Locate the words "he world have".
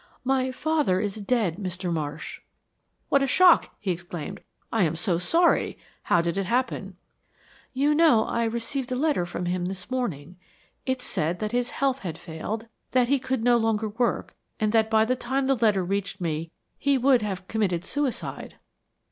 16.79-17.47